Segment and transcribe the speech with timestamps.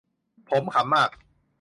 [0.49, 1.09] ผมขำมาก